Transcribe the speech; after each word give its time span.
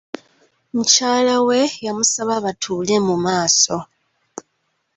Mukyala 0.73 1.35
we 1.47 1.59
yamusaba 1.85 2.35
batuule 2.45 2.95
mu 3.07 3.15
maaso. 3.25 3.75